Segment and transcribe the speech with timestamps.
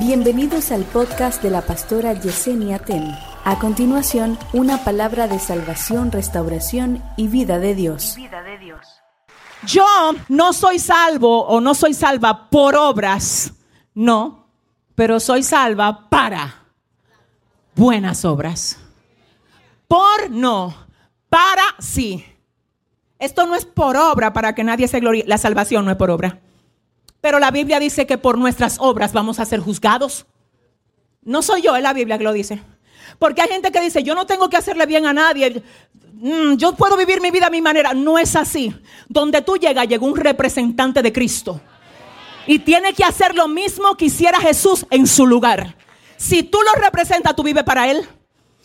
[0.00, 3.14] Bienvenidos al podcast de la pastora Yesenia Ten.
[3.44, 8.16] A continuación, una palabra de salvación, restauración y vida de Dios.
[9.66, 9.84] Yo
[10.30, 13.52] no soy salvo o no soy salva por obras,
[13.92, 14.48] no,
[14.94, 16.64] pero soy salva para
[17.76, 18.78] buenas obras.
[19.86, 20.74] Por no,
[21.28, 22.24] para sí.
[23.18, 25.24] Esto no es por obra para que nadie se glorie.
[25.26, 26.39] La salvación no es por obra.
[27.20, 30.26] Pero la Biblia dice que por nuestras obras vamos a ser juzgados.
[31.22, 32.62] No soy yo, es la Biblia que lo dice.
[33.18, 35.62] Porque hay gente que dice, yo no tengo que hacerle bien a nadie.
[36.14, 37.92] Mm, yo puedo vivir mi vida a mi manera.
[37.92, 38.74] No es así.
[39.08, 41.60] Donde tú llegas, llegó un representante de Cristo.
[42.46, 45.76] Y tiene que hacer lo mismo que hiciera Jesús en su lugar.
[46.16, 48.06] Si tú lo representas, tú vives para Él.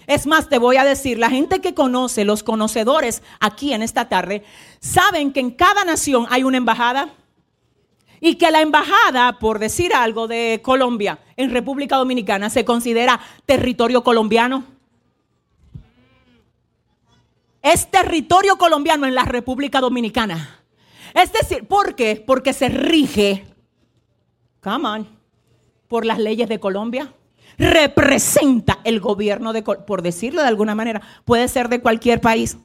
[0.08, 4.08] Es más, te voy a decir, la gente que conoce, los conocedores aquí en esta
[4.08, 4.44] tarde,
[4.80, 7.10] saben que en cada nación hay una embajada
[8.26, 14.04] y que la embajada, por decir algo, de Colombia en República Dominicana se considera territorio
[14.04, 14.64] colombiano.
[17.62, 20.60] Es territorio colombiano en la República Dominicana.
[21.14, 22.24] Es decir, ¿por qué?
[22.26, 23.46] Porque se rige,
[24.60, 25.08] come on,
[25.88, 27.14] por las leyes de Colombia.
[27.60, 32.58] Representa el gobierno de, por decirlo de alguna manera, puede ser de cualquier país.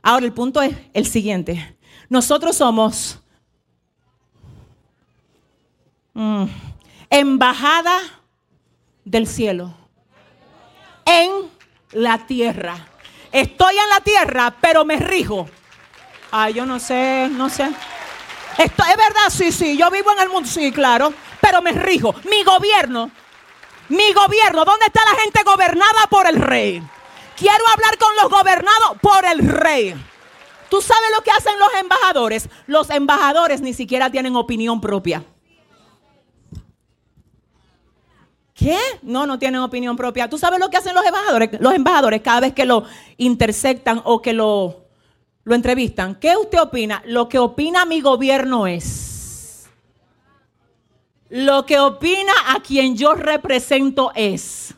[0.00, 1.76] Ahora el punto es el siguiente.
[2.08, 3.21] Nosotros somos
[6.14, 6.44] Mm.
[7.10, 7.98] Embajada
[9.04, 9.74] del cielo.
[11.04, 11.50] En
[11.92, 12.86] la tierra.
[13.30, 15.48] Estoy en la tierra, pero me rijo.
[16.30, 17.70] Ay, yo no sé, no sé.
[18.58, 19.76] Esto es verdad, sí, sí.
[19.76, 21.12] Yo vivo en el mundo, sí, claro.
[21.40, 22.14] Pero me rijo.
[22.30, 23.10] Mi gobierno,
[23.88, 26.82] mi gobierno, ¿dónde está la gente gobernada por el rey?
[27.36, 29.94] Quiero hablar con los gobernados por el rey.
[30.70, 32.48] ¿Tú sabes lo que hacen los embajadores?
[32.66, 35.24] Los embajadores ni siquiera tienen opinión propia.
[38.54, 38.78] ¿Qué?
[39.02, 40.28] No, no tienen opinión propia.
[40.28, 41.50] ¿Tú sabes lo que hacen los embajadores?
[41.60, 42.84] Los embajadores cada vez que lo
[43.16, 44.84] intersectan o que lo,
[45.44, 46.16] lo entrevistan.
[46.16, 47.02] ¿Qué usted opina?
[47.06, 49.68] Lo que opina mi gobierno es.
[51.30, 54.74] Lo que opina a quien yo represento es.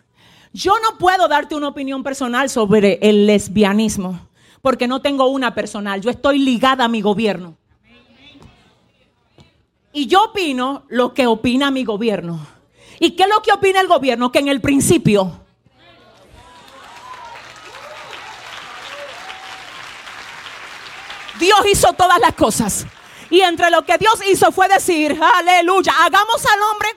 [0.52, 4.20] Yo no puedo darte una opinión personal sobre el lesbianismo
[4.64, 6.00] porque no tengo una personal.
[6.00, 7.54] Yo estoy ligada a mi gobierno.
[9.92, 12.46] Y yo opino lo que opina mi gobierno.
[13.04, 14.32] ¿Y qué es lo que opina el gobierno?
[14.32, 15.30] Que en el principio
[21.38, 22.86] Dios hizo todas las cosas.
[23.28, 26.88] Y entre lo que Dios hizo fue decir, aleluya, hagamos al hombre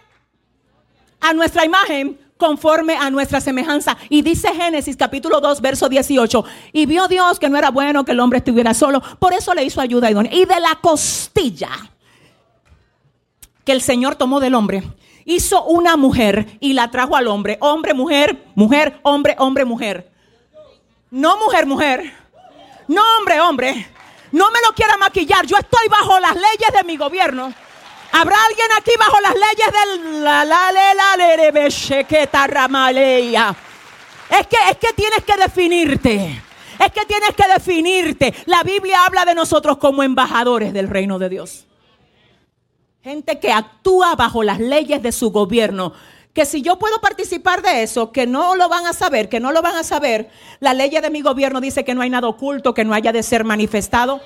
[1.19, 3.97] a nuestra imagen conforme a nuestra semejanza.
[4.07, 6.45] Y dice Génesis capítulo 2, verso 18.
[6.72, 9.01] Y vio Dios que no era bueno que el hombre estuviera solo.
[9.19, 10.34] Por eso le hizo ayuda idónea.
[10.34, 11.69] Y de la costilla
[13.66, 14.81] que el Señor tomó del hombre,
[15.27, 17.57] hizo una mujer y la trajo al hombre.
[17.59, 20.09] Hombre, mujer, mujer, hombre, hombre, mujer.
[21.11, 22.11] No mujer, mujer.
[22.88, 23.88] No hombre, hombre.
[24.31, 25.45] No me lo quiera maquillar.
[25.45, 27.53] Yo estoy bajo las leyes de mi gobierno.
[28.11, 29.67] ¿Habrá alguien aquí bajo las leyes
[30.01, 31.17] del la la la la
[34.29, 36.41] Es que es que tienes que definirte.
[36.79, 38.33] Es que tienes que definirte.
[38.45, 41.67] La Biblia habla de nosotros como embajadores del reino de Dios.
[43.03, 45.93] Gente que actúa bajo las leyes de su gobierno.
[46.33, 49.51] Que si yo puedo participar de eso, que no lo van a saber, que no
[49.51, 52.73] lo van a saber, la ley de mi gobierno dice que no hay nada oculto,
[52.73, 54.21] que no haya de ser manifestado.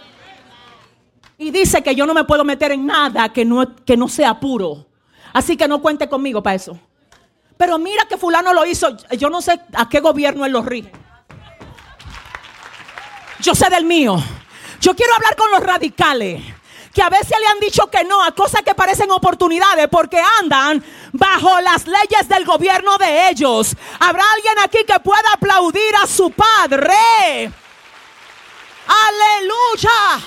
[1.37, 4.39] Y dice que yo no me puedo meter en nada que no, que no sea
[4.39, 4.87] puro.
[5.33, 6.77] Así que no cuente conmigo para eso.
[7.57, 8.97] Pero mira que fulano lo hizo.
[9.17, 10.91] Yo no sé a qué gobierno él lo rige.
[13.39, 14.17] Yo sé del mío.
[14.81, 16.41] Yo quiero hablar con los radicales
[16.93, 20.83] que a veces le han dicho que no a cosas que parecen oportunidades porque andan
[21.13, 23.75] bajo las leyes del gobierno de ellos.
[23.99, 27.51] ¿Habrá alguien aquí que pueda aplaudir a su padre?
[28.87, 30.25] Aleluya.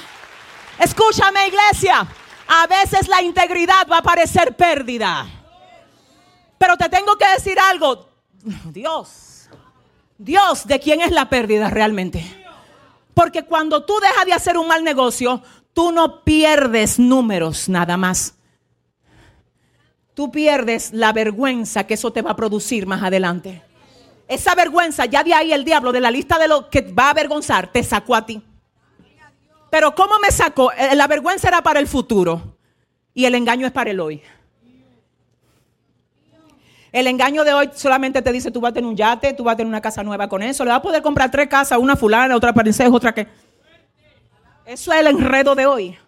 [0.78, 2.06] Escúchame iglesia.
[2.46, 5.26] A veces la integridad va a parecer pérdida.
[6.58, 8.08] Pero te tengo que decir algo.
[8.66, 9.48] Dios.
[10.16, 12.24] Dios, ¿de quién es la pérdida realmente?
[13.12, 15.42] Porque cuando tú dejas de hacer un mal negocio,
[15.74, 18.34] Tú no pierdes números nada más.
[20.14, 23.62] Tú pierdes la vergüenza que eso te va a producir más adelante.
[24.28, 27.10] Esa vergüenza, ya de ahí el diablo, de la lista de lo que va a
[27.10, 28.40] avergonzar, te sacó a ti.
[29.70, 30.70] Pero ¿cómo me sacó?
[30.72, 32.56] Eh, la vergüenza era para el futuro
[33.12, 34.22] y el engaño es para el hoy.
[36.92, 39.54] El engaño de hoy solamente te dice, tú vas a tener un yate, tú vas
[39.54, 41.96] a tener una casa nueva con eso, le vas a poder comprar tres casas, una
[41.96, 43.26] fulana, otra princesa, otra que...
[44.66, 45.98] Eso es el enredo de hoy.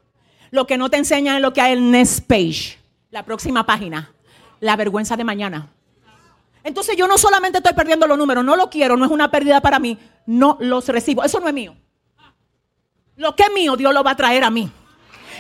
[0.51, 2.79] Lo que no te enseñan es lo que hay en next page,
[3.11, 4.13] la próxima página.
[4.61, 5.69] la vergüenza de mañana.
[6.65, 9.61] Entonces yo no solamente estoy perdiendo los números, no lo quiero, no es una pérdida
[9.61, 11.23] para mí, no los recibo.
[11.23, 11.77] Eso no es mío.
[13.17, 14.71] Lo que es mío, Dios lo va a traer a mí.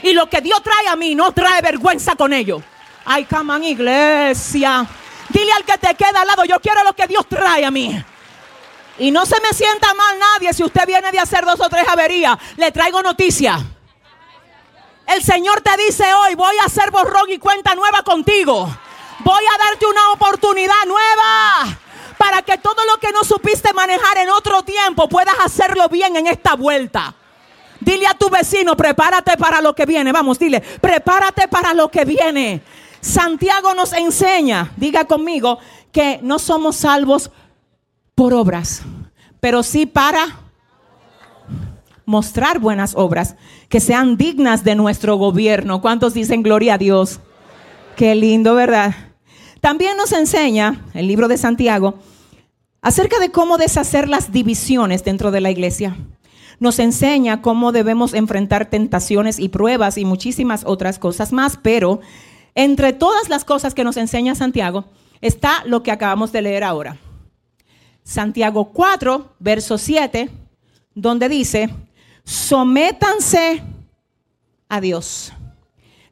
[0.02, 2.62] Y lo que Dios trae a mí no trae vergüenza con ello.
[3.04, 4.86] Ay, caman iglesia.
[5.30, 7.96] Dile al que te queda al lado, yo quiero lo que Dios trae a mí.
[8.98, 11.86] Y no se me sienta mal nadie si usted viene de hacer dos o tres
[11.88, 12.36] averías.
[12.56, 13.58] Le traigo noticia.
[15.06, 18.68] El Señor te dice hoy, voy a hacer borrón y cuenta nueva contigo.
[19.20, 21.78] Voy a darte una oportunidad nueva
[22.18, 26.26] para que todo lo que no supiste manejar en otro tiempo puedas hacerlo bien en
[26.26, 27.14] esta vuelta.
[27.80, 30.10] Dile a tu vecino, prepárate para lo que viene.
[30.10, 32.62] Vamos, dile, prepárate para lo que viene.
[33.00, 35.58] Santiago nos enseña, diga conmigo,
[35.92, 37.30] que no somos salvos
[38.16, 38.82] por obras,
[39.40, 40.40] pero sí para
[42.06, 43.36] mostrar buenas obras
[43.68, 45.82] que sean dignas de nuestro gobierno.
[45.82, 47.20] ¿Cuántos dicen gloria a Dios?
[47.94, 48.94] Qué lindo, ¿verdad?
[49.60, 51.98] También nos enseña el libro de Santiago
[52.80, 55.94] acerca de cómo deshacer las divisiones dentro de la iglesia.
[56.58, 62.00] Nos enseña cómo debemos enfrentar tentaciones y pruebas y muchísimas otras cosas más, pero
[62.54, 64.86] entre todas las cosas que nos enseña Santiago
[65.20, 66.96] está lo que acabamos de leer ahora.
[68.06, 70.30] Santiago 4, verso 7,
[70.94, 71.70] donde dice,
[72.22, 73.60] sométanse
[74.68, 75.32] a Dios,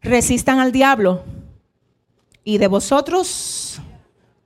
[0.03, 1.23] resistan al diablo
[2.43, 3.81] y de vosotros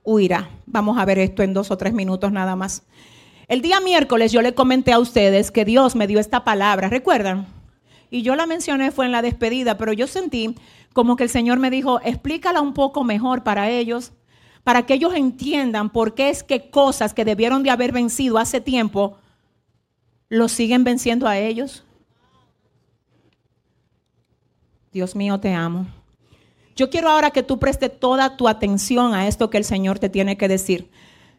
[0.03, 0.47] huirá.
[0.67, 2.83] Vamos a ver esto en dos o tres minutos nada más.
[3.47, 7.47] El día miércoles yo le comenté a ustedes que Dios me dio esta palabra, ¿recuerdan?
[8.11, 10.53] Y yo la mencioné fue en la despedida, pero yo sentí
[10.93, 14.11] como que el Señor me dijo, explícala un poco mejor para ellos,
[14.69, 18.61] para que ellos entiendan por qué es que cosas que debieron de haber vencido hace
[18.61, 19.17] tiempo,
[20.27, 21.83] los siguen venciendo a ellos.
[24.91, 25.87] Dios mío, te amo.
[26.75, 30.07] Yo quiero ahora que tú prestes toda tu atención a esto que el Señor te
[30.07, 30.91] tiene que decir.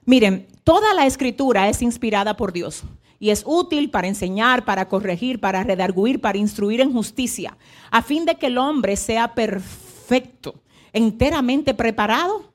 [0.04, 2.82] Miren, toda la escritura es inspirada por Dios
[3.20, 7.56] y es útil para enseñar, para corregir, para redarguir, para instruir en justicia,
[7.92, 10.56] a fin de que el hombre sea perfecto,
[10.92, 12.49] enteramente preparado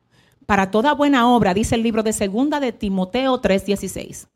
[0.45, 4.27] para toda buena obra, dice el libro de segunda de Timoteo 3:16.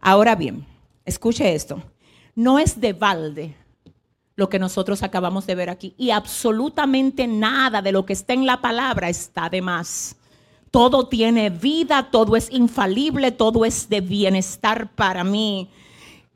[0.00, 0.66] Ahora bien,
[1.04, 1.82] escuche esto.
[2.34, 3.56] No es de balde
[4.36, 5.94] lo que nosotros acabamos de ver aquí.
[5.98, 10.16] Y absolutamente nada de lo que está en la palabra está de más.
[10.70, 15.68] Todo tiene vida, todo es infalible, todo es de bienestar para mí.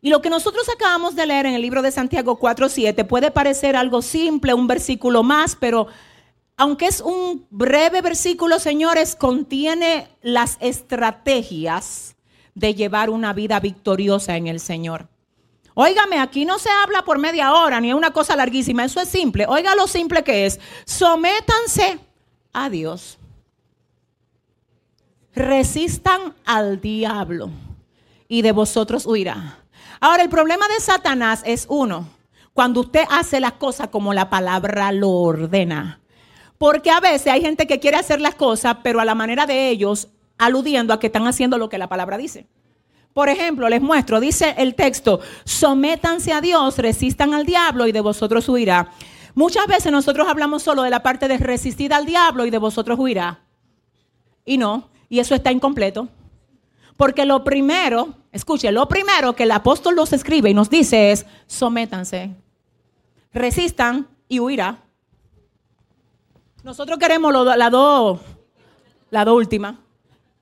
[0.02, 3.74] Y lo que nosotros acabamos de leer en el libro de Santiago 4.7 puede parecer
[3.74, 5.86] algo simple, un versículo más, pero
[6.56, 12.16] aunque es un breve versículo, señores, contiene las estrategias
[12.54, 15.08] de llevar una vida victoriosa en el Señor.
[15.74, 19.08] Óigame, aquí no se habla por media hora ni es una cosa larguísima, eso es
[19.08, 19.46] simple.
[19.48, 20.60] Oiga lo simple que es.
[20.84, 21.98] Sométanse
[22.52, 23.18] a Dios.
[25.34, 27.50] Resistan al diablo
[28.28, 29.58] y de vosotros huirá.
[29.98, 32.08] Ahora, el problema de Satanás es uno,
[32.52, 36.00] cuando usted hace las cosas como la palabra lo ordena.
[36.64, 39.68] Porque a veces hay gente que quiere hacer las cosas, pero a la manera de
[39.68, 40.08] ellos,
[40.38, 42.46] aludiendo a que están haciendo lo que la palabra dice.
[43.12, 48.00] Por ejemplo, les muestro, dice el texto, sométanse a Dios, resistan al diablo y de
[48.00, 48.92] vosotros huirá.
[49.34, 52.98] Muchas veces nosotros hablamos solo de la parte de resistir al diablo y de vosotros
[52.98, 53.40] huirá.
[54.46, 56.08] Y no, y eso está incompleto.
[56.96, 61.26] Porque lo primero, escuche, lo primero que el apóstol nos escribe y nos dice es,
[61.46, 62.30] sométanse,
[63.34, 64.83] resistan y huirá.
[66.64, 68.20] Nosotros queremos la dos,
[69.10, 69.78] la dos última.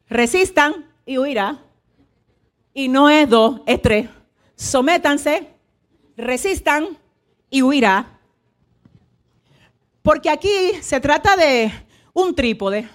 [0.09, 1.59] Resistan y huirá.
[2.73, 4.09] Y no es dos, es tres.
[4.55, 5.49] Sométanse,
[6.17, 6.97] resistan
[7.51, 8.21] y huirá.
[10.03, 11.73] Porque aquí se trata de
[12.13, 12.89] un trípode.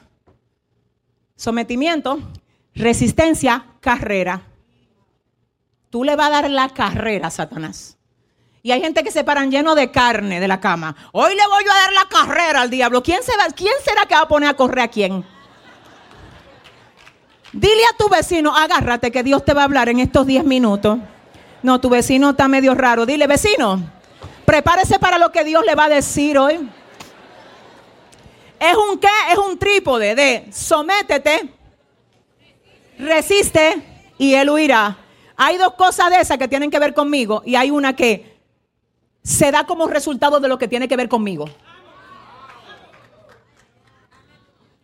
[1.35, 2.19] Sometimiento,
[2.73, 4.41] resistencia, carrera.
[5.89, 7.96] Tú le vas a dar la carrera a Satanás.
[8.63, 10.95] Y hay gente que se paran lleno de carne de la cama.
[11.11, 13.01] Hoy le voy a dar la carrera al diablo.
[13.03, 15.23] ¿Quién, se ¿Quién será que va a poner a correr a quién?
[17.53, 20.99] Dile a tu vecino, agárrate que Dios te va a hablar en estos 10 minutos.
[21.63, 23.05] No, tu vecino está medio raro.
[23.05, 23.81] Dile, vecino,
[24.45, 26.69] prepárese para lo que Dios le va a decir hoy.
[28.59, 29.07] ¿Es un qué?
[29.31, 31.53] Es un trípode de sométete,
[32.99, 33.81] resiste
[34.17, 34.97] y él huirá.
[35.35, 38.36] Hay dos cosas de esas que tienen que ver conmigo y hay una que
[39.27, 41.49] se da como resultado de lo que tiene que ver conmigo.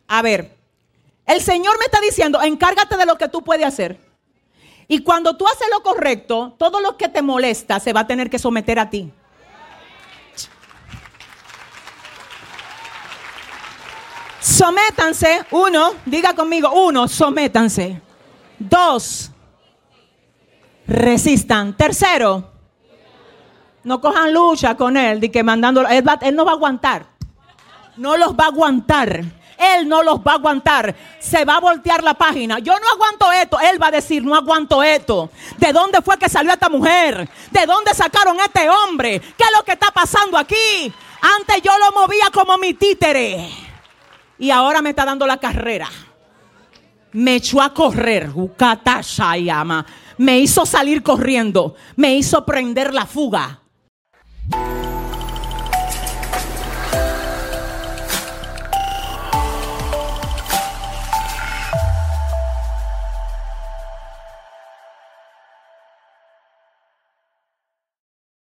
[0.06, 0.58] A ver,
[1.26, 3.98] el Señor me está diciendo, encárgate de lo que tú puedes hacer.
[4.90, 8.30] Y cuando tú haces lo correcto, todo lo que te molesta se va a tener
[8.30, 9.14] que someter a ti.
[14.42, 15.46] Sométanse.
[15.52, 16.70] Uno, diga conmigo.
[16.70, 18.02] Uno, sométanse.
[18.60, 19.32] Dos,
[20.86, 21.78] resistan.
[21.78, 22.53] Tercero,
[23.84, 25.88] no cojan lucha con él, de que mandándolo.
[25.90, 27.06] Él, él no va a aguantar.
[27.98, 29.24] No los va a aguantar.
[29.58, 30.96] Él no los va a aguantar.
[31.20, 32.60] Se va a voltear la página.
[32.60, 33.60] Yo no aguanto esto.
[33.60, 35.30] Él va a decir, no aguanto esto.
[35.58, 37.30] ¿De dónde fue que salió esta mujer?
[37.52, 39.20] ¿De dónde sacaron a este hombre?
[39.20, 40.92] ¿Qué es lo que está pasando aquí?
[41.40, 43.50] Antes yo lo movía como mi títere.
[44.40, 45.90] Y ahora me está dando la carrera.
[47.14, 48.32] Me echó a correr.
[50.18, 51.76] Me hizo salir corriendo.
[51.96, 53.63] Me hizo prender la fuga.
[54.52, 54.93] you